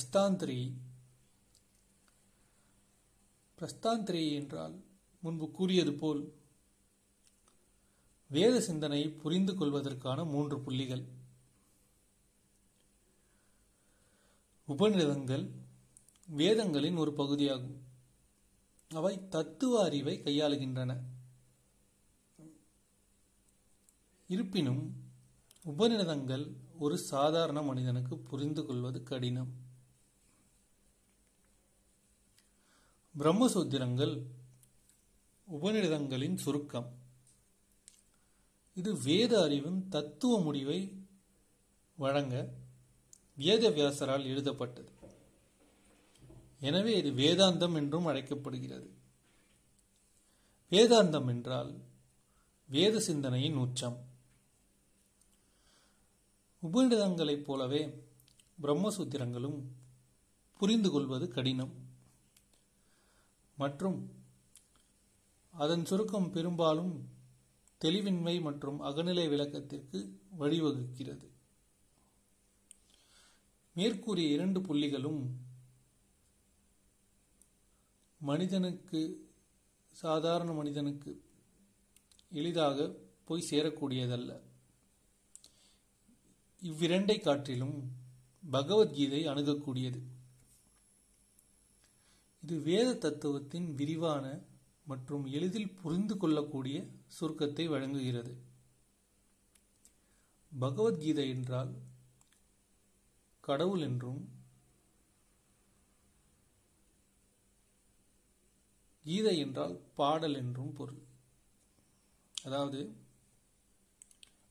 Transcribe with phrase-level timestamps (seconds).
[0.00, 0.74] பிரஸ்தாந்திரி
[3.58, 4.82] பிரஸ்தாந்திரி என்றால்
[5.20, 6.32] முன்பு கூறியது போல்
[8.28, 11.04] வேத சிந்தனை புரிந்து கொள்வதற்கான மூன்று புள்ளிகள்.
[14.68, 15.50] உபநிடதங்கள்
[16.26, 17.84] வேதங்களின் ஒரு பகுதியாகும்.
[18.88, 21.00] அவை தத்துவ அறிவை கையாளுகின்றன.
[24.28, 25.04] இருப்பினும்
[25.64, 29.68] உபநிடதங்கள் ஒரு சாதாரண மனிதனுக்கு புரிந்து கொள்வது கடினம்.
[33.20, 34.26] பிரம்மசூத்திரங்கள்
[35.48, 36.98] உபநிடதங்களின் சுருக்கம்.
[38.74, 41.06] இது வேத அறிவின் தத்துவ முடிவை
[41.96, 42.48] வழங்க
[43.38, 44.92] வேதவியாசரால் எழுதப்பட்டது.
[46.60, 48.90] எனவே இது வேதாந்தம் என்றும் அழைக்கப்படுகிறது.
[50.70, 51.80] வேதாந்தம் என்றால்
[52.68, 53.98] வேத சிந்தனையின் உச்சம்.
[56.62, 58.04] உபநிடதங்களைப் போலவே
[58.62, 59.60] பிரம்மசூத்திரங்களும்
[60.58, 61.88] புரிந்து கொள்வது கடினம்.
[63.62, 63.98] மற்றும்
[65.54, 66.92] அதன் சுருக்கம் பெரும்பாலும்
[67.80, 69.98] தெளிவின்மை மற்றும் அகநிலை விளக்கத்திற்கு
[70.40, 71.26] வழிவகுக்கிறது.
[73.76, 75.22] மேற்கூறிய இரண்டு புள்ளிகளும்
[78.20, 79.00] மனிதனுக்கு
[80.02, 81.12] சாதாரண மனிதனுக்கு
[82.40, 82.78] எளிதாக
[83.28, 84.30] போய் சேரக்கூடியதல்ல.
[86.62, 87.76] இவ்விரண்டை காற்றிலும்
[88.50, 90.00] பகவத்கீதை அணுகக்கூடியது.
[92.42, 94.24] இது வேத தத்துவத்தின் விரிவான
[94.86, 98.32] மற்றும் எளிதில் புரிந்து கொள்ளக்கூடிய சுருக்கத்தை வழங்குகிறது.
[100.52, 101.72] பகவத்கீதை என்றால்
[103.40, 104.20] கடவுள் என்றும்
[109.04, 111.02] கீதை என்றால் பாடல் என்றும் பொருள்.
[112.42, 112.80] அதாவது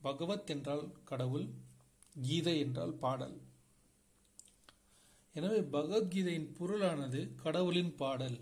[0.00, 1.46] பகவத் என்றால் கடவுள்
[2.20, 3.36] கீதை என்றால் பாடல்.
[5.34, 8.38] எனவே பகவத்கீதையின் பொருளானது கடவுளின் பாடல்.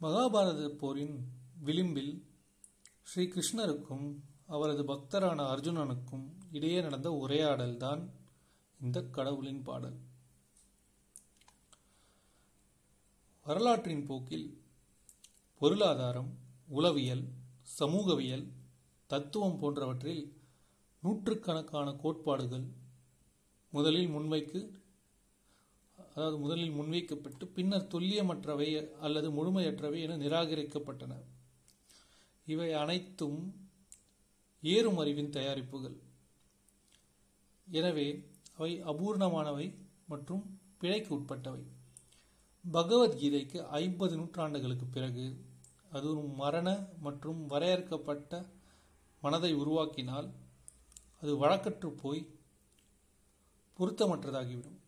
[0.00, 1.14] மகாபாரத போரின்
[1.66, 2.14] விளிம்பில்
[3.02, 4.06] ஸ்ரீ கிருஷ்ணருக்கும்
[4.46, 8.02] அவரது பக்தரான அர்ஜுனனுக்கும் இடையே நடந்த உரையாடல்தான்
[8.80, 9.96] இந்த கடவுளின் பாடல்.
[13.46, 14.46] வரலாற்றின் போக்கில்
[15.60, 16.30] பொருளாதாரம்
[16.68, 17.24] உளவியல்
[17.78, 18.46] சமூகவியல்
[19.10, 20.24] தத்துவம் போன்றவற்றில்
[21.02, 22.66] நூற்றுக்கணக்கான கோட்பாடுகள்
[23.74, 24.60] முதலில் முன்வைக்கு
[26.14, 28.68] அதாவது முதலில் முன்வைக்கப்பட்டு பின்னர் துல்லியமற்றவை
[29.06, 31.12] அல்லது முழுமையற்றவை என நிராகரிக்கப்பட்டன.
[32.46, 33.38] இவை அனைத்தும்
[34.62, 35.96] ஏறும் அறிவின் தயாரிப்புகள்.
[37.68, 38.06] எனவே
[38.58, 39.66] அவை அபூர்ணமானவை
[40.12, 40.44] மற்றும்
[40.80, 41.64] பிழைக்கு உட்பட்டவை.
[42.64, 45.26] பகவத்கீதைக்கு ஐம்பது நூற்றாண்டுகளுக்கு பிறகு
[45.96, 46.10] அது
[46.42, 46.68] மரண
[47.06, 48.32] மற்றும் வரையறுக்கப்பட்ட
[49.22, 50.28] மனதை உருவாக்கினால்
[51.22, 52.22] அது வழக்கற்று போய்
[53.78, 54.78] பொருத்தமற்றதாகிவிடும்.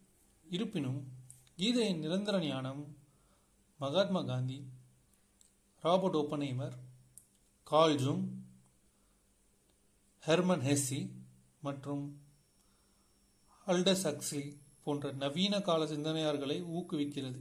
[0.49, 0.99] இருப்பினும்
[1.57, 2.97] கீதையின் நிரந்தர ஞானம்
[3.79, 4.59] Mahatma Gandhi
[5.83, 6.77] Robert Oppenheimer
[7.65, 8.25] Carl Jung
[10.27, 11.11] Hermann Hesse
[11.61, 12.21] மற்றும்
[13.67, 17.41] அல்டஸ் அக்ஸ்லி போன்ற நவீன கால சிந்தனையாளர்களை ஊக்குவிக்கிறது.